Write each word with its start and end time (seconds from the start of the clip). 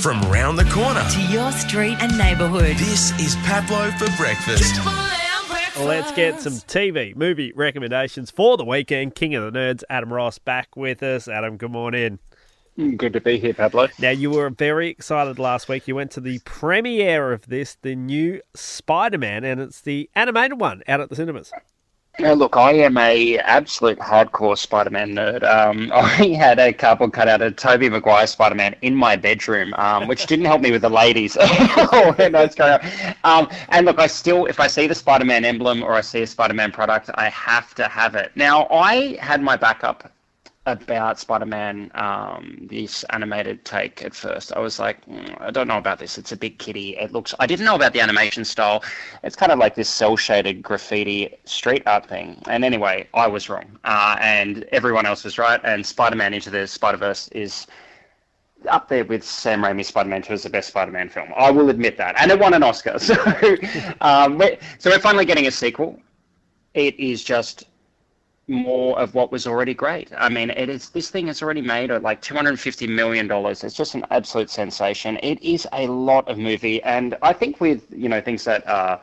from 0.00 0.20
round 0.30 0.58
the 0.58 0.64
corner. 0.66 1.04
To 1.10 1.22
your 1.22 1.50
street 1.52 1.96
and 2.00 2.16
neighbourhood. 2.16 2.76
This 2.76 3.10
is 3.20 3.34
Pablo 3.44 3.90
for 3.92 4.06
breakfast. 4.16 4.80
Let's 5.76 6.12
get 6.12 6.40
some 6.40 6.54
TV 6.54 7.16
movie 7.16 7.52
recommendations 7.54 8.30
for 8.30 8.56
the 8.56 8.64
weekend. 8.64 9.14
King 9.14 9.34
of 9.34 9.52
the 9.52 9.58
Nerds, 9.58 9.82
Adam 9.90 10.12
Ross, 10.12 10.38
back 10.38 10.76
with 10.76 11.02
us. 11.02 11.28
Adam, 11.28 11.56
good 11.56 11.70
morning. 11.70 12.18
Mm, 12.78 12.96
good 12.96 13.12
to 13.12 13.20
be 13.20 13.38
here, 13.38 13.54
Pablo. 13.54 13.88
Now, 13.98 14.10
you 14.10 14.30
were 14.30 14.50
very 14.50 14.88
excited 14.88 15.38
last 15.38 15.68
week. 15.68 15.88
You 15.88 15.96
went 15.96 16.12
to 16.12 16.20
the 16.20 16.38
premiere 16.44 17.32
of 17.32 17.46
this, 17.46 17.76
the 17.82 17.96
new 17.96 18.40
Spider 18.54 19.18
Man, 19.18 19.44
and 19.44 19.60
it's 19.60 19.80
the 19.80 20.08
animated 20.14 20.60
one 20.60 20.82
out 20.86 21.00
at 21.00 21.08
the 21.08 21.16
cinemas. 21.16 21.52
Now, 22.20 22.32
look, 22.32 22.56
I 22.56 22.72
am 22.72 22.96
a 22.96 23.38
absolute 23.38 23.98
hardcore 24.00 24.58
Spider-Man 24.58 25.12
nerd. 25.12 25.44
Um, 25.44 25.92
I 25.94 26.34
had 26.36 26.58
a 26.58 26.72
cardboard 26.72 27.12
cutout 27.12 27.42
of 27.42 27.54
Tobey 27.54 27.88
Maguire 27.88 28.26
Spider-Man 28.26 28.74
in 28.82 28.96
my 28.96 29.14
bedroom, 29.14 29.72
um, 29.74 30.08
which 30.08 30.26
didn't 30.26 30.46
help 30.46 30.60
me 30.60 30.72
with 30.72 30.82
the 30.82 30.88
ladies. 30.88 31.36
oh, 31.40 32.14
um, 33.22 33.48
and 33.68 33.86
look, 33.86 34.00
I 34.00 34.08
still, 34.08 34.46
if 34.46 34.58
I 34.58 34.66
see 34.66 34.88
the 34.88 34.96
Spider-Man 34.96 35.44
emblem 35.44 35.84
or 35.84 35.92
I 35.92 36.00
see 36.00 36.22
a 36.22 36.26
Spider-Man 36.26 36.72
product, 36.72 37.08
I 37.14 37.28
have 37.28 37.72
to 37.76 37.86
have 37.86 38.16
it. 38.16 38.32
Now, 38.34 38.66
I 38.68 39.16
had 39.20 39.40
my 39.40 39.56
backup 39.56 40.10
about 40.68 41.18
Spider-Man, 41.18 41.90
um, 41.94 42.66
this 42.70 43.04
animated 43.10 43.64
take 43.64 44.04
at 44.04 44.14
first. 44.14 44.52
I 44.52 44.58
was 44.58 44.78
like, 44.78 45.04
mm, 45.06 45.40
I 45.40 45.50
don't 45.50 45.66
know 45.66 45.78
about 45.78 45.98
this. 45.98 46.18
It's 46.18 46.32
a 46.32 46.36
big 46.36 46.58
kitty. 46.58 46.96
It 46.96 47.12
looks. 47.12 47.34
I 47.40 47.46
didn't 47.46 47.64
know 47.64 47.74
about 47.74 47.92
the 47.92 48.00
animation 48.00 48.44
style. 48.44 48.84
It's 49.22 49.34
kind 49.34 49.50
of 49.50 49.58
like 49.58 49.74
this 49.74 49.88
cel-shaded 49.88 50.62
graffiti 50.62 51.34
street 51.44 51.82
art 51.86 52.06
thing. 52.06 52.40
And 52.46 52.64
anyway, 52.64 53.08
I 53.14 53.26
was 53.26 53.48
wrong, 53.48 53.78
uh, 53.84 54.16
and 54.20 54.64
everyone 54.72 55.06
else 55.06 55.24
was 55.24 55.38
right. 55.38 55.60
And 55.64 55.84
Spider-Man 55.84 56.34
Into 56.34 56.50
the 56.50 56.66
Spider-Verse 56.66 57.28
is 57.28 57.66
up 58.68 58.88
there 58.88 59.04
with 59.04 59.22
Sam 59.22 59.62
Raimi's 59.62 59.86
Spider-Man 59.88 60.22
2 60.22 60.32
as 60.32 60.42
the 60.42 60.50
best 60.50 60.68
Spider-Man 60.68 61.08
film. 61.08 61.32
I 61.36 61.50
will 61.50 61.70
admit 61.70 61.96
that, 61.98 62.14
and 62.18 62.30
it 62.30 62.38
won 62.38 62.54
an 62.54 62.62
Oscar. 62.62 62.98
So, 62.98 63.14
um, 64.00 64.40
so 64.78 64.90
we're 64.90 64.98
finally 64.98 65.24
getting 65.24 65.46
a 65.46 65.50
sequel. 65.50 66.00
It 66.74 66.98
is 66.98 67.24
just 67.24 67.64
more 68.48 68.98
of 68.98 69.14
what 69.14 69.30
was 69.30 69.46
already 69.46 69.74
great. 69.74 70.10
I 70.16 70.28
mean, 70.28 70.50
it 70.50 70.68
is 70.68 70.88
this 70.90 71.10
thing 71.10 71.26
has 71.26 71.42
already 71.42 71.60
made 71.60 71.90
like 71.90 72.20
250 72.22 72.86
million 72.86 73.28
dollars. 73.28 73.62
It's 73.62 73.74
just 73.74 73.94
an 73.94 74.04
absolute 74.10 74.50
sensation. 74.50 75.18
It 75.22 75.40
is 75.42 75.66
a 75.72 75.86
lot 75.86 76.26
of 76.28 76.38
movie, 76.38 76.82
and 76.82 77.16
I 77.22 77.32
think 77.32 77.60
with 77.60 77.84
you 77.90 78.08
know 78.08 78.20
things 78.20 78.44
that 78.44 78.66
are 78.66 79.00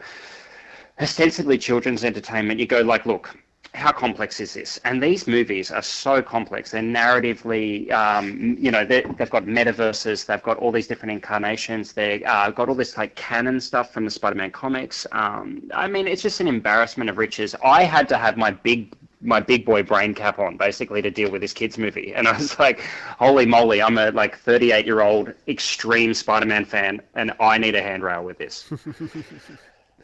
ostensibly 0.99 1.57
children's 1.57 2.03
entertainment, 2.03 2.59
you 2.59 2.65
go 2.65 2.81
like, 2.81 3.05
look. 3.05 3.35
How 3.73 3.91
complex 3.91 4.39
is 4.39 4.53
this? 4.53 4.79
And 4.85 5.03
these 5.03 5.27
movies 5.27 5.69
are 5.69 5.81
so 5.81 6.21
complex. 6.21 6.71
They're 6.71 6.81
narratively, 6.81 7.91
um, 7.91 8.55
you 8.57 8.71
know, 8.71 8.85
they've 8.85 9.29
got 9.29 9.43
metaverses. 9.43 10.25
They've 10.25 10.41
got 10.41 10.55
all 10.59 10.71
these 10.71 10.87
different 10.87 11.11
incarnations. 11.11 11.91
They've 11.91 12.23
uh, 12.25 12.51
got 12.51 12.69
all 12.69 12.75
this 12.75 12.95
like 12.95 13.15
canon 13.15 13.59
stuff 13.59 13.91
from 13.91 14.05
the 14.05 14.11
Spider-Man 14.11 14.51
comics. 14.51 15.05
Um, 15.11 15.69
I 15.73 15.89
mean, 15.89 16.07
it's 16.07 16.21
just 16.21 16.39
an 16.39 16.47
embarrassment 16.47 17.09
of 17.09 17.17
riches. 17.17 17.53
I 17.65 17.83
had 17.83 18.07
to 18.09 18.17
have 18.17 18.37
my 18.37 18.51
big 18.51 18.95
my 19.25 19.39
big 19.39 19.65
boy 19.65 19.83
brain 19.83 20.13
cap 20.13 20.39
on 20.39 20.57
basically 20.57 21.01
to 21.01 21.11
deal 21.11 21.31
with 21.31 21.41
this 21.41 21.53
kids 21.53 21.77
movie. 21.77 22.13
And 22.13 22.27
i 22.27 22.37
was 22.37 22.57
like 22.59 22.81
holy 23.19 23.45
moly 23.45 23.81
i'm 23.81 23.97
a 23.97 24.11
like 24.11 24.37
38 24.37 24.85
year 24.85 25.01
old 25.01 25.33
extreme 25.47 26.13
spider-man 26.13 26.65
fan 26.65 27.01
and 27.15 27.33
i 27.39 27.57
need 27.57 27.75
a 27.75 27.81
handrail 27.81 28.23
with 28.23 28.37
this. 28.37 28.71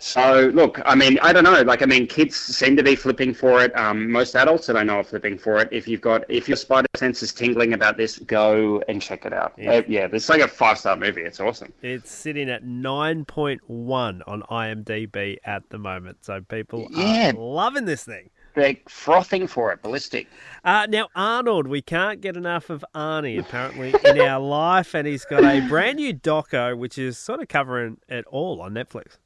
So 0.04 0.52
look 0.56 0.82
i 0.84 0.96
mean 0.96 1.20
i 1.22 1.32
don't 1.32 1.44
know. 1.44 1.62
Like 1.62 1.84
i 1.84 1.86
mean 1.86 2.08
kids 2.08 2.36
seem 2.36 2.76
to 2.76 2.82
be 2.82 2.96
flipping 2.96 3.36
for 3.36 3.62
it. 3.62 3.78
Um, 3.78 4.12
most 4.12 4.36
adults 4.36 4.66
that 4.66 4.76
i 4.76 4.82
know 4.82 4.96
are 4.96 5.04
flipping 5.04 5.38
for 5.38 5.60
it. 5.60 5.70
If 5.72 5.88
you've 5.88 6.02
got 6.02 6.24
if 6.28 6.48
your 6.48 6.58
spider 6.58 6.88
sense 6.96 7.22
is 7.22 7.32
tingling 7.32 7.74
about 7.74 7.98
this 7.98 8.18
go 8.18 8.82
and 8.90 9.00
check 9.00 9.28
it 9.28 9.34
out. 9.34 9.54
Yeah, 9.60 9.74
uh, 9.74 9.82
yeah 9.88 10.08
it's 10.12 10.28
like 10.28 10.42
a 10.42 10.48
five 10.48 10.80
star 10.80 10.96
movie. 10.98 11.22
It's 11.22 11.40
awesome. 11.40 11.72
It's 11.84 12.12
sitting 12.12 12.50
at 12.50 12.64
9.1 12.64 14.22
on 14.26 14.42
imdb 14.42 15.38
at 15.46 15.70
the 15.70 15.78
moment. 15.78 16.26
So 16.26 16.42
people 16.42 16.88
yeah. 16.90 17.30
are 17.30 17.34
loving 17.34 17.86
this 17.86 18.04
thing 18.04 18.32
they're 18.54 18.78
frothing 18.88 19.48
for 19.48 19.72
it, 19.72 19.82
ballistic. 19.82 20.28
Uh, 20.64 20.86
now, 20.90 21.08
Arnold, 21.16 21.68
we 21.68 21.82
can't 21.82 22.22
get 22.22 22.38
enough 22.38 22.70
of 22.70 22.86
Arnie, 22.94 23.40
apparently, 23.40 23.94
in 24.06 24.20
our 24.22 24.40
life, 24.48 24.94
and 24.94 25.08
he's 25.08 25.26
got 25.26 25.44
a 25.44 25.68
brand 25.68 25.98
new 25.98 26.14
doco, 26.14 26.78
which 26.78 26.98
is 26.98 27.18
sort 27.18 27.42
of 27.42 27.48
covering 27.48 27.98
it 28.08 28.26
all 28.28 28.62
on 28.62 28.74
Netflix. 28.74 29.18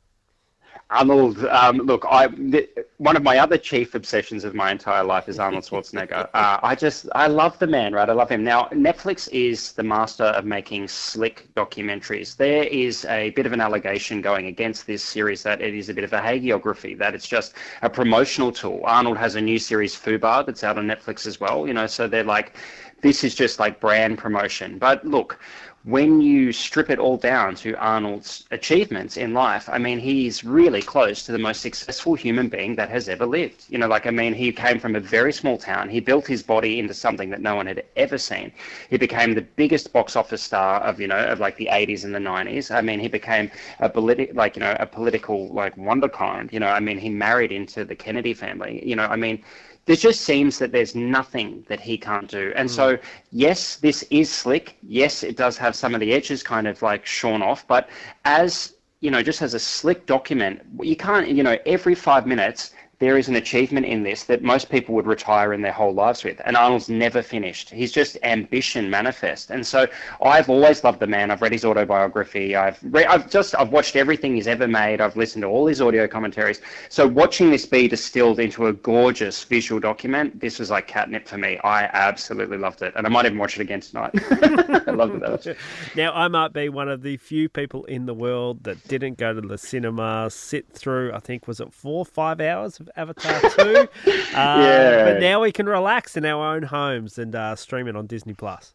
Arnold, 0.92 1.44
um, 1.46 1.78
look, 1.78 2.06
I 2.08 2.28
the, 2.28 2.70
one 2.98 3.16
of 3.16 3.24
my 3.24 3.40
other 3.40 3.58
chief 3.58 3.96
obsessions 3.96 4.44
of 4.44 4.54
my 4.54 4.72
entire 4.72 5.04
life 5.04 5.28
is 5.28 5.40
Arnold 5.40 5.64
Schwarzenegger. 5.64 6.30
uh, 6.34 6.60
I 6.62 6.76
just, 6.76 7.08
I 7.16 7.26
love 7.26 7.58
the 7.58 7.66
man, 7.66 7.92
right? 7.92 8.08
I 8.08 8.14
love 8.14 8.30
him. 8.30 8.44
Now, 8.44 8.66
Netflix 8.66 9.28
is 9.32 9.72
the 9.72 9.82
master 9.82 10.26
of 10.26 10.46
making 10.46 10.88
slick 10.88 11.48
documentaries. 11.56 12.38
There 12.38 12.66
is 12.66 13.04
a 13.06 13.32
bit 13.32 13.48
of 13.48 13.54
an 13.54 13.62
allegation 13.62 14.22
going 14.22 14.46
against 14.46 14.86
this 14.86 15.04
series 15.04 15.42
that 15.42 15.60
it 15.60 15.74
is 15.74 15.90
a 15.90 15.94
bit 15.94 16.04
of 16.04 16.14
a 16.14 16.20
hagiography, 16.20 16.96
that 17.00 17.16
it's 17.16 17.28
just 17.28 17.56
a 17.82 17.90
promotional 17.90 18.52
tool. 18.52 18.82
Arnold 18.86 19.18
has 19.18 19.34
a 19.36 19.42
new 19.42 19.58
series, 19.58 19.96
Fubar, 19.96 20.46
that's 20.46 20.64
out 20.64 20.78
on 20.78 20.86
Netflix 20.86 21.26
as 21.26 21.40
well. 21.40 21.66
You 21.66 21.74
know, 21.74 21.88
so 21.88 22.08
they're 22.08 22.24
like, 22.24 22.56
this 23.02 23.24
is 23.24 23.34
just 23.34 23.60
like 23.60 23.80
brand 23.80 24.20
promotion. 24.20 24.78
But 24.78 25.04
look, 25.04 25.40
when 25.86 26.20
you 26.20 26.52
strip 26.52 26.90
it 26.90 26.98
all 26.98 27.16
down 27.16 27.54
to 27.54 27.76
Arnold's 27.76 28.46
achievements 28.50 29.18
in 29.18 29.36
life, 29.36 29.70
I 29.72 29.78
mean, 29.78 30.00
he's 30.00 30.44
really 30.44 30.82
close 30.82 31.24
to 31.26 31.32
the 31.32 31.38
most 31.38 31.62
successful 31.62 32.16
human 32.16 32.50
being 32.50 32.76
that 32.78 32.90
has 32.90 33.08
ever 33.08 33.28
lived. 33.28 33.66
You 33.70 33.78
know, 33.78 33.88
like, 33.88 34.08
I 34.08 34.10
mean, 34.10 34.34
he 34.34 34.52
came 34.52 34.80
from 34.80 34.96
a 34.96 35.00
very 35.00 35.32
small 35.32 35.60
town. 35.60 35.90
He 35.90 36.00
built 36.00 36.26
his 36.26 36.42
body 36.42 36.80
into 36.80 36.96
something 36.96 37.30
that 37.30 37.40
no 37.42 37.56
one 37.56 37.68
had 37.68 37.84
ever 37.98 38.18
seen. 38.18 38.52
He 38.90 38.98
became 38.98 39.36
the 39.36 39.42
biggest 39.44 39.94
box 39.94 40.16
office 40.16 40.42
star 40.42 40.82
of, 40.82 41.00
you 41.00 41.08
know, 41.08 41.24
of 41.24 41.40
like 41.40 41.56
the 41.58 41.70
80s 41.72 42.04
and 42.04 42.16
the 42.16 42.20
90s. 42.20 42.72
I 42.72 42.82
mean, 42.82 43.00
he 43.00 43.08
became 43.08 43.52
a 43.80 43.88
politi- 43.88 44.34
like, 44.34 44.56
you 44.56 44.62
know, 44.62 44.76
a 44.80 44.88
political, 44.88 45.50
like, 45.50 45.76
wonderkind. 45.76 46.52
You 46.52 46.62
know, 46.62 46.70
I 46.70 46.80
mean, 46.80 46.98
he 46.98 47.10
married 47.10 47.52
into 47.52 47.86
the 47.86 47.96
Kennedy 47.96 48.34
family. 48.34 48.82
You 48.84 48.96
know, 48.96 49.06
I 49.06 49.18
mean, 49.18 49.44
there 49.86 49.96
just 49.96 50.22
seems 50.22 50.58
that 50.60 50.72
there's 50.72 50.96
nothing 50.96 51.64
that 51.68 51.80
he 51.80 51.98
can't 51.98 52.28
do. 52.28 52.52
And 52.56 52.68
mm. 52.68 52.72
so, 52.72 52.98
yes, 53.32 53.76
this 53.78 54.04
is 54.10 54.32
slick. 54.32 54.78
Yes, 54.82 55.24
it 55.24 55.38
does 55.38 55.58
have 55.58 55.76
some 55.76 55.94
of 55.94 56.00
the 56.00 56.12
edges 56.12 56.42
kind 56.42 56.68
of 56.68 56.82
like 56.82 57.06
shorn 57.06 57.42
off. 57.42 57.68
But 57.68 57.90
as 58.26 58.74
you 59.02 59.12
know, 59.12 59.22
just 59.22 59.42
as 59.44 59.54
a 59.54 59.60
slick 59.60 60.08
document, 60.08 60.62
you 60.82 60.96
can't, 60.96 61.28
you 61.30 61.44
know, 61.44 61.58
every 61.68 61.94
five 61.94 62.26
minutes 62.26 62.74
there 63.00 63.18
is 63.18 63.28
an 63.28 63.36
achievement 63.36 63.86
in 63.86 64.04
this 64.04 64.24
that 64.24 64.42
most 64.42 64.70
people 64.70 64.96
would 64.96 65.06
retire 65.06 65.54
in 65.54 65.62
their 65.62 65.72
whole 65.72 65.94
lives 65.94 66.24
with. 66.24 66.42
And 66.46 66.56
Arnold's 66.56 66.90
never 66.90 67.22
finished. 67.22 67.70
He's 67.70 67.92
just 67.92 68.18
ambition 68.24 68.90
manifest. 68.90 69.52
And 69.52 69.66
so 69.66 69.88
I've 70.22 70.50
always 70.50 70.84
loved 70.84 71.00
the 71.00 71.08
man. 71.08 71.32
I've 71.32 71.42
read 71.42 71.52
his 71.52 71.66
autobiography. 71.66 72.56
I've 72.56 72.80
re- 72.84 73.06
I've 73.06 73.30
just 73.30 73.56
I've 73.56 73.72
watched 73.72 73.96
everything 73.96 74.36
he's 74.36 74.48
ever 74.48 74.68
made. 74.68 75.02
I've 75.02 75.18
listened 75.18 75.42
to 75.42 75.48
all 75.48 75.68
his 75.68 75.82
audio 75.82 76.08
commentaries. 76.08 76.62
So 76.90 77.08
watching 77.08 77.50
this 77.52 77.66
be 77.66 77.88
distilled 77.88 78.40
into 78.40 78.68
a 78.68 78.74
gorgeous 78.74 79.44
visual 79.44 79.80
document, 79.82 80.40
this 80.40 80.60
was 80.60 80.70
like 80.70 80.88
catnip 80.88 81.28
for 81.28 81.38
me. 81.38 81.60
I 81.64 81.84
absolutely 81.86 82.58
loved 82.58 82.82
it, 82.82 82.94
and 82.96 83.06
I 83.06 83.10
might 83.10 83.26
even 83.26 83.38
watch 83.38 83.58
it 83.58 83.62
again 83.62 83.82
tonight. 83.82 84.12
I 84.88 84.92
loved 84.92 85.48
it. 85.48 85.58
Now 85.96 86.14
I 86.14 86.28
might 86.28 86.52
be 86.54 86.70
one 86.70 86.90
of 86.90 87.04
the 87.04 87.18
few 87.18 87.48
people 87.48 87.86
in 87.86 88.06
the 88.06 88.14
world 88.14 88.64
that 88.64 88.88
didn't 88.88 89.18
go 89.18 89.34
to 89.34 89.42
the 89.42 89.58
cinema, 89.58 90.30
sit 90.30 90.70
through. 90.72 91.14
I 91.14 91.20
think 91.20 91.48
was 91.48 91.60
it 91.60 91.74
four 91.74 92.00
or 92.00 92.06
five 92.06 92.42
hours 92.42 92.80
of 92.96 93.10
Avatar 93.10 93.50
2. 93.52 93.62
uh, 93.66 93.88
yeah. 94.06 95.06
But 95.06 95.20
now 95.20 95.42
we 95.42 95.52
can 95.52 95.68
relax 95.68 96.18
in 96.18 96.26
our 96.26 96.56
own 96.56 96.64
homes 96.64 97.18
and 97.18 97.36
uh, 97.36 97.56
stream 97.56 97.88
it 97.88 97.96
on 97.96 98.08
Disney 98.08 98.34
Plus. 98.34 98.74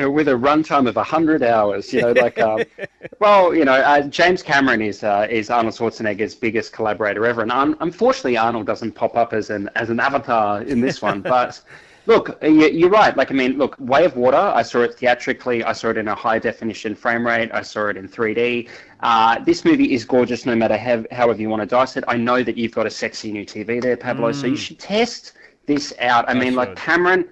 Uh, 0.00 0.10
with 0.10 0.28
a 0.28 0.32
runtime 0.32 0.88
of 0.88 0.96
100 0.96 1.42
hours, 1.42 1.92
you 1.92 2.00
know, 2.00 2.12
like, 2.12 2.38
um, 2.38 2.62
well, 3.20 3.54
you 3.54 3.64
know, 3.64 3.72
uh, 3.72 4.02
James 4.02 4.42
Cameron 4.42 4.82
is 4.82 5.02
uh, 5.02 5.26
is 5.28 5.50
Arnold 5.50 5.74
Schwarzenegger's 5.74 6.34
biggest 6.34 6.72
collaborator 6.72 7.26
ever, 7.26 7.42
and 7.42 7.50
un- 7.50 7.76
unfortunately, 7.80 8.36
Arnold 8.36 8.66
doesn't 8.66 8.92
pop 8.92 9.16
up 9.16 9.32
as 9.32 9.50
an 9.50 9.68
as 9.74 9.90
an 9.90 9.98
avatar 9.98 10.62
in 10.62 10.80
this 10.80 11.02
one, 11.02 11.20
but 11.34 11.60
Look, 12.08 12.38
you're 12.42 12.88
right. 12.88 13.14
Like, 13.14 13.30
I 13.30 13.34
mean, 13.34 13.58
look, 13.58 13.76
Way 13.78 14.06
of 14.06 14.16
Water, 14.16 14.38
I 14.38 14.62
saw 14.62 14.80
it 14.80 14.94
theatrically. 14.94 15.62
I 15.62 15.72
saw 15.72 15.90
it 15.90 15.98
in 15.98 16.08
a 16.08 16.14
high 16.14 16.38
definition 16.38 16.94
frame 16.94 17.26
rate. 17.26 17.50
I 17.52 17.60
saw 17.60 17.88
it 17.88 17.98
in 17.98 18.08
3D. 18.08 18.70
Uh, 19.00 19.38
this 19.40 19.62
movie 19.62 19.92
is 19.92 20.06
gorgeous 20.06 20.46
no 20.46 20.56
matter 20.56 20.78
how, 20.78 21.04
however 21.12 21.38
you 21.38 21.50
want 21.50 21.60
to 21.60 21.66
dice 21.66 21.98
it. 21.98 22.04
I 22.08 22.16
know 22.16 22.42
that 22.42 22.56
you've 22.56 22.72
got 22.72 22.86
a 22.86 22.90
sexy 22.90 23.30
new 23.30 23.44
TV 23.44 23.82
there, 23.82 23.94
Pablo, 23.94 24.30
mm. 24.30 24.34
so 24.34 24.46
you 24.46 24.54
mm. 24.54 24.56
should 24.56 24.78
test 24.78 25.34
this 25.66 25.92
out. 26.00 26.26
I, 26.26 26.32
I 26.32 26.34
mean, 26.34 26.52
should. 26.52 26.56
like, 26.56 26.76
Cameron 26.76 27.28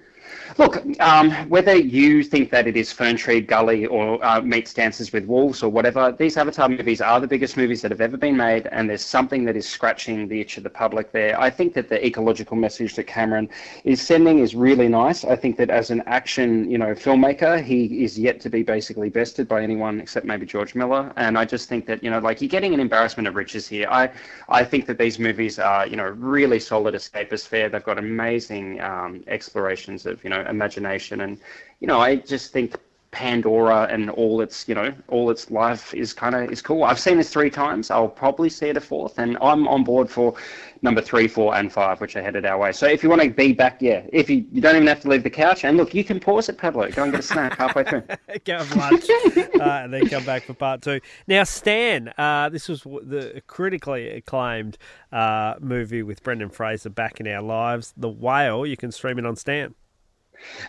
Look, 0.57 0.83
um, 0.99 1.31
whether 1.49 1.75
you 1.75 2.23
think 2.23 2.49
that 2.49 2.65
it 2.65 2.75
is 2.75 2.91
Ferntree 2.91 3.45
Gully 3.45 3.85
or 3.85 4.23
uh, 4.25 4.41
Meets 4.41 4.73
Dances 4.73 5.13
with 5.13 5.25
Wolves 5.25 5.61
or 5.61 5.69
whatever, 5.69 6.11
these 6.11 6.35
Avatar 6.35 6.67
movies 6.67 6.99
are 6.99 7.19
the 7.19 7.27
biggest 7.27 7.57
movies 7.57 7.83
that 7.83 7.91
have 7.91 8.01
ever 8.01 8.17
been 8.17 8.35
made, 8.35 8.65
and 8.71 8.89
there's 8.89 9.05
something 9.05 9.45
that 9.45 9.55
is 9.55 9.69
scratching 9.69 10.27
the 10.27 10.41
itch 10.41 10.57
of 10.57 10.63
the 10.63 10.69
public 10.69 11.11
there. 11.11 11.39
I 11.39 11.51
think 11.51 11.75
that 11.75 11.89
the 11.89 12.03
ecological 12.03 12.57
message 12.57 12.95
that 12.95 13.03
Cameron 13.05 13.49
is 13.83 14.01
sending 14.01 14.39
is 14.39 14.55
really 14.55 14.87
nice. 14.87 15.23
I 15.23 15.35
think 15.35 15.57
that 15.57 15.69
as 15.69 15.91
an 15.91 16.01
action, 16.07 16.71
you 16.71 16.79
know, 16.79 16.95
filmmaker, 16.95 17.63
he 17.63 18.03
is 18.03 18.17
yet 18.17 18.41
to 18.41 18.49
be 18.49 18.63
basically 18.63 19.09
bested 19.09 19.47
by 19.47 19.61
anyone 19.61 19.99
except 19.99 20.25
maybe 20.25 20.47
George 20.47 20.73
Miller. 20.73 21.13
And 21.17 21.37
I 21.37 21.45
just 21.45 21.69
think 21.69 21.85
that, 21.85 22.03
you 22.03 22.09
know, 22.09 22.17
like 22.17 22.41
you're 22.41 22.49
getting 22.49 22.73
an 22.73 22.79
embarrassment 22.79 23.27
of 23.27 23.35
riches 23.35 23.67
here. 23.67 23.87
I, 23.91 24.09
I 24.49 24.63
think 24.63 24.87
that 24.87 24.97
these 24.97 25.19
movies 25.19 25.59
are, 25.59 25.85
you 25.85 25.97
know, 25.97 26.07
really 26.07 26.59
solid 26.59 26.95
escapist 26.95 27.47
fare. 27.47 27.69
They've 27.69 27.83
got 27.83 27.99
amazing 27.99 28.81
um, 28.81 29.23
explorations 29.27 30.07
of, 30.07 30.23
you 30.23 30.31
know, 30.31 30.46
imagination. 30.49 31.21
And, 31.21 31.39
you 31.79 31.87
know, 31.87 31.99
I 31.99 32.17
just 32.17 32.51
think 32.51 32.77
Pandora 33.11 33.87
and 33.89 34.09
all 34.11 34.41
its 34.41 34.67
you 34.67 34.75
know 34.75 34.93
all 35.07 35.29
its 35.29 35.49
life 35.49 35.93
is 35.93 36.13
kind 36.13 36.35
of 36.35 36.51
is 36.51 36.61
cool. 36.61 36.83
I've 36.83 36.99
seen 36.99 37.17
this 37.17 37.31
three 37.31 37.49
times. 37.49 37.89
I'll 37.89 38.09
probably 38.09 38.49
see 38.49 38.67
it 38.67 38.77
a 38.77 38.81
fourth, 38.81 39.17
and 39.17 39.37
I'm 39.41 39.67
on 39.67 39.83
board 39.83 40.09
for 40.09 40.35
number 40.81 41.01
three, 41.01 41.27
four, 41.27 41.55
and 41.55 41.71
five, 41.71 42.01
which 42.01 42.15
are 42.15 42.21
headed 42.21 42.45
our 42.45 42.57
way. 42.59 42.71
So 42.73 42.85
if 42.85 43.01
you 43.01 43.09
want 43.09 43.21
to 43.21 43.29
be 43.29 43.53
back, 43.53 43.81
yeah, 43.81 44.03
if 44.11 44.29
you, 44.29 44.45
you 44.51 44.61
don't 44.61 44.75
even 44.75 44.87
have 44.87 45.01
to 45.01 45.09
leave 45.09 45.23
the 45.23 45.29
couch, 45.29 45.63
and 45.63 45.77
look, 45.77 45.95
you 45.95 46.03
can 46.03 46.19
pause 46.19 46.49
it, 46.49 46.57
Pablo. 46.57 46.91
Go 46.91 47.03
and 47.03 47.11
get 47.11 47.21
a 47.21 47.23
snack 47.23 47.57
halfway 47.57 47.85
through. 47.85 48.03
Go 48.45 48.57
have 48.57 48.75
lunch, 48.75 49.05
uh, 49.37 49.63
and 49.63 49.93
then 49.93 50.07
come 50.09 50.23
back 50.25 50.43
for 50.43 50.53
part 50.53 50.81
two. 50.81 50.99
Now, 51.27 51.43
Stan, 51.43 52.13
uh, 52.17 52.49
this 52.49 52.67
was 52.67 52.83
the 52.83 53.41
critically 53.47 54.09
acclaimed 54.09 54.77
uh, 55.11 55.55
movie 55.59 56.03
with 56.03 56.21
Brendan 56.21 56.49
Fraser 56.49 56.89
back 56.89 57.19
in 57.19 57.27
our 57.27 57.41
lives. 57.41 57.93
The 57.97 58.09
Whale. 58.09 58.65
You 58.65 58.77
can 58.77 58.91
stream 58.91 59.17
it 59.17 59.25
on 59.25 59.37
Stan 59.37 59.73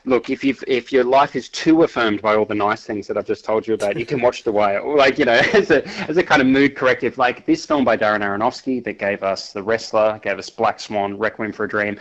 look, 0.04 0.30
if 0.30 0.44
you 0.44 0.54
if 0.66 0.92
your 0.92 1.04
life 1.04 1.36
is 1.36 1.48
too 1.48 1.82
affirmed 1.82 2.22
by 2.22 2.34
all 2.34 2.44
the 2.44 2.54
nice 2.54 2.84
things 2.84 3.06
that 3.06 3.16
I've 3.16 3.26
just 3.26 3.44
told 3.44 3.66
you 3.66 3.74
about, 3.74 3.98
you 3.98 4.06
can 4.06 4.20
watch 4.20 4.42
The 4.42 4.52
Whale. 4.52 4.96
Like 4.96 5.18
you 5.18 5.24
know, 5.24 5.32
as 5.54 5.70
a 5.70 5.86
as 6.08 6.16
a 6.16 6.22
kind 6.22 6.40
of 6.40 6.48
mood 6.48 6.76
corrective. 6.76 7.18
Like 7.18 7.46
this 7.46 7.64
film 7.66 7.84
by 7.84 7.96
Darren 7.96 8.20
Aronofsky 8.20 8.82
that 8.84 8.98
gave 8.98 9.22
us 9.22 9.52
The 9.52 9.62
Wrestler, 9.62 10.18
gave 10.22 10.38
us 10.38 10.50
Black 10.50 10.80
Swan, 10.80 11.18
Requiem 11.18 11.52
for 11.52 11.64
a 11.64 11.68
Dream. 11.68 11.98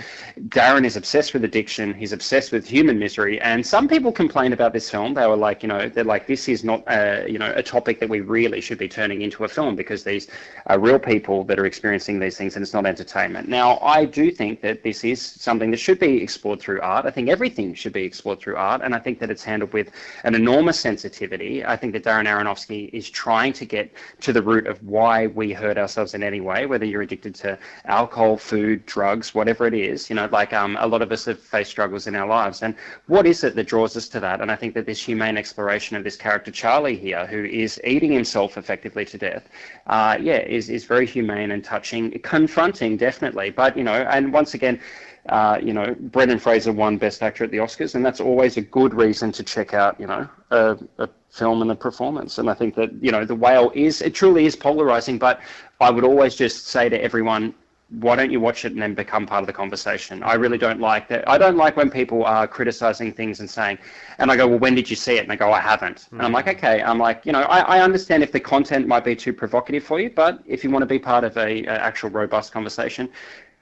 Darren 0.50 0.86
is 0.86 0.98
obsessed 0.98 1.34
with 1.34 1.44
addiction. 1.44 1.94
He's 1.94 2.14
obsessed 2.14 2.52
with 2.52 2.68
human 2.68 2.98
misery. 3.00 3.40
And 3.42 3.66
some 3.66 3.88
people 3.88 4.12
complained 4.12 4.54
about 4.54 4.74
this 4.74 4.90
film. 4.90 5.14
They 5.14 5.28
were 5.28 5.36
like, 5.36 5.64
you 5.64 5.70
know, 5.70 5.90
they're 5.90 6.04
like, 6.04 6.28
this 6.28 6.48
is 6.48 6.64
not 6.64 6.84
a 6.88 7.26
you 7.28 7.40
know 7.40 7.54
a 7.56 7.64
topic 7.64 8.00
that 8.00 8.10
we 8.10 8.22
really 8.22 8.62
should 8.62 8.78
be 8.78 8.88
turning 8.88 9.22
into 9.22 9.44
a 9.44 9.48
film 9.48 9.76
because 9.76 10.04
these 10.04 10.28
are 10.68 10.80
real 10.80 11.00
people 11.00 11.44
that 11.46 11.60
are 11.60 11.66
experiencing 11.66 12.20
these 12.20 12.38
things 12.38 12.56
and 12.56 12.64
it's 12.64 12.74
not 12.74 12.86
entertainment. 12.86 13.48
Now, 13.48 13.80
I 13.82 14.06
do 14.06 14.32
think 14.32 14.62
that 14.62 14.84
this 14.84 15.04
is 15.04 15.22
something 15.22 15.72
that 15.72 15.78
should 15.78 16.00
be 16.00 16.22
explored 16.22 16.60
through 16.60 16.82
art. 16.82 17.06
I 17.06 17.12
think 17.12 17.30
everything 17.30 17.57
should 17.58 17.94
be 17.94 18.04
explored 18.04 18.40
through 18.40 18.56
art, 18.56 18.82
and 18.84 18.94
I 18.94 19.00
think 19.00 19.20
that 19.20 19.30
it's 19.30 19.44
handled 19.44 19.74
with 19.74 19.92
an 20.24 20.36
enormous 20.36 20.80
sensitivity. 20.80 21.66
I 21.66 21.76
think 21.76 21.94
that 21.94 22.04
Darren 22.04 22.28
Aronofsky 22.28 22.90
is 22.94 23.10
trying 23.10 23.54
to 23.54 23.66
get 23.66 23.92
to 24.22 24.32
the 24.32 24.42
root 24.42 24.68
of 24.68 24.82
why 24.84 25.28
we 25.28 25.54
hurt 25.54 25.78
ourselves 25.78 26.14
in 26.14 26.24
any 26.24 26.42
way, 26.42 26.66
whether 26.66 26.86
you're 26.86 27.02
addicted 27.02 27.34
to 27.36 27.58
alcohol, 27.86 28.38
food, 28.38 28.86
drugs, 28.86 29.34
whatever 29.34 29.66
it 29.66 29.74
is. 29.74 30.10
You 30.10 30.16
know, 30.16 30.30
like 30.32 30.54
um, 30.54 30.78
a 30.80 30.88
lot 30.88 31.02
of 31.02 31.12
us 31.12 31.26
have 31.26 31.40
faced 31.40 31.72
struggles 31.72 32.08
in 32.08 32.16
our 32.16 32.28
lives, 32.28 32.62
and 32.62 32.76
what 33.08 33.26
is 33.26 33.44
it 33.44 33.56
that 33.56 33.68
draws 33.68 33.98
us 33.98 34.08
to 34.10 34.20
that? 34.20 34.42
And 34.42 34.52
I 34.52 34.56
think 34.56 34.74
that 34.76 34.86
this 34.86 35.02
humane 35.02 35.38
exploration 35.38 35.98
of 35.98 36.04
this 36.04 36.16
character 36.16 36.52
Charlie 36.52 36.98
here, 36.98 37.26
who 37.26 37.44
is 37.44 37.82
eating 37.84 38.12
himself 38.12 38.58
effectively 38.58 39.06
to 39.06 39.18
death, 39.18 39.50
uh, 39.88 40.18
yeah, 40.22 40.40
is 40.40 40.70
is 40.70 40.86
very 40.86 41.06
humane 41.06 41.52
and 41.52 41.64
touching, 41.64 42.12
confronting 42.20 42.98
definitely. 42.98 43.50
But 43.50 43.76
you 43.76 43.84
know, 43.84 44.08
and 44.12 44.32
once 44.32 44.54
again 44.54 44.80
uh, 45.30 45.60
you 45.62 45.74
know, 45.74 45.96
Brendan 46.00 46.40
Fraser 46.40 46.72
won 46.72 46.98
Best 46.98 47.22
Actor 47.22 47.44
at 47.46 47.52
the 47.52 47.58
Oscars, 47.58 47.96
and 47.96 48.06
that's 48.06 48.20
always 48.20 48.58
a 48.58 48.62
good 48.62 48.94
reason 48.94 49.32
to 49.34 49.44
check 49.44 49.74
out, 49.74 50.00
you 50.00 50.08
know, 50.08 50.28
a, 50.52 50.78
a, 51.00 51.10
film 51.30 51.62
and 51.62 51.70
a 51.70 51.76
performance. 51.76 52.40
And 52.40 52.50
I 52.50 52.54
think 52.54 52.74
that, 52.76 52.92
you 53.04 53.12
know, 53.12 53.24
The 53.24 53.36
Whale 53.36 53.72
is, 53.76 54.02
it 54.02 54.16
truly 54.16 54.46
is 54.46 54.56
polarizing, 54.56 55.20
but 55.20 55.40
I 55.80 55.92
would 55.92 56.04
always 56.04 56.36
just 56.36 56.68
say 56.68 56.90
to 56.90 57.04
everyone, 57.04 57.54
why 57.90 58.16
don't 58.16 58.32
you 58.32 58.40
watch 58.40 58.66
it 58.66 58.74
and 58.74 58.82
then 58.82 58.94
become 58.94 59.26
part 59.26 59.42
of 59.42 59.48
the 59.48 59.54
conversation? 59.54 60.22
I 60.22 60.34
really 60.34 60.58
don't 60.58 60.82
like 60.82 61.08
that. 61.08 61.28
I 61.30 61.38
don't 61.38 61.56
like 61.56 61.78
when 61.78 61.90
people 61.90 62.26
are 62.26 62.48
criticizing 62.48 63.14
things 63.14 63.40
and 63.40 63.50
saying, 63.50 63.78
and 64.18 64.30
I 64.30 64.36
go, 64.36 64.46
well, 64.48 64.60
when 64.60 64.76
did 64.76 64.90
you 64.90 64.96
see 64.96 65.16
it? 65.18 65.22
And 65.22 65.32
they 65.32 65.38
go, 65.38 65.54
I 65.54 65.62
haven't. 65.62 65.98
Mm-hmm. 65.98 66.18
And 66.18 66.26
I'm 66.26 66.34
like, 66.34 66.48
mm. 66.48 66.56
okay. 66.56 66.82
I'm 66.82 67.00
like, 67.00 67.26
you 67.26 67.32
know, 67.32 67.44
I, 67.44 67.78
I, 67.78 67.80
understand 67.82 68.24
if 68.24 68.32
the 68.32 68.42
content 68.42 68.88
might 68.88 69.06
be 69.06 69.16
too 69.16 69.32
provocative 69.32 69.84
for 69.84 70.02
you, 70.02 70.10
but 70.10 70.44
if 70.46 70.64
you 70.64 70.70
want 70.70 70.84
to 70.84 70.88
be 70.88 71.00
part 71.00 71.24
of 71.24 71.38
a, 71.38 71.64
a 71.64 71.68
actual 71.68 72.10
robust 72.10 72.52
conversation, 72.52 73.10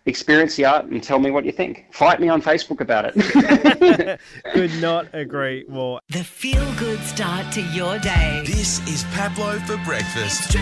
experience 0.06 0.56
the 0.56 0.66
art 0.66 0.86
and 0.86 1.04
tell 1.04 1.20
me 1.20 1.32
what 1.32 1.46
you 1.46 1.52
think. 1.52 1.86
Fight 1.92 2.20
me 2.20 2.30
on 2.30 2.42
Facebook 2.42 2.82
about 2.82 3.06
it. 3.08 4.20
Could 4.54 4.74
not 4.82 5.08
agree 5.14 5.66
more. 5.68 6.00
The 6.10 6.24
feel 6.24 6.74
good 6.76 7.00
start 7.02 7.52
to 7.54 7.62
your 7.62 7.98
day. 8.00 8.44
This 8.46 8.86
is 8.88 9.04
Pablo 9.14 9.60
for 9.60 9.78
breakfast. 9.86 10.56